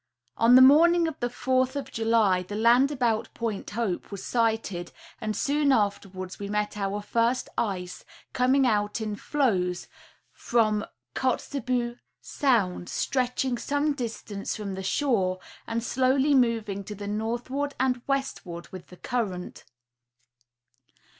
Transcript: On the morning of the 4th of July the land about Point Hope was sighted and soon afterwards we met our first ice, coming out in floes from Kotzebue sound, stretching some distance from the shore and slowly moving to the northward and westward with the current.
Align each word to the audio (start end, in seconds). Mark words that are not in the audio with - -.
On 0.35 0.55
the 0.55 0.63
morning 0.63 1.07
of 1.07 1.19
the 1.19 1.29
4th 1.29 1.75
of 1.75 1.91
July 1.91 2.41
the 2.41 2.55
land 2.55 2.89
about 2.89 3.31
Point 3.35 3.69
Hope 3.69 4.11
was 4.11 4.25
sighted 4.25 4.91
and 5.19 5.37
soon 5.37 5.71
afterwards 5.71 6.39
we 6.39 6.49
met 6.49 6.75
our 6.75 7.03
first 7.03 7.49
ice, 7.55 8.03
coming 8.33 8.65
out 8.65 8.99
in 8.99 9.15
floes 9.15 9.87
from 10.31 10.83
Kotzebue 11.13 11.97
sound, 12.19 12.89
stretching 12.89 13.59
some 13.59 13.93
distance 13.93 14.55
from 14.55 14.73
the 14.73 14.81
shore 14.81 15.39
and 15.67 15.83
slowly 15.83 16.33
moving 16.33 16.83
to 16.85 16.95
the 16.95 17.07
northward 17.07 17.75
and 17.79 18.01
westward 18.07 18.69
with 18.69 18.87
the 18.87 18.97
current. 18.97 19.65